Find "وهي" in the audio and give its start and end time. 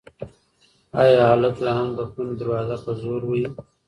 3.25-3.45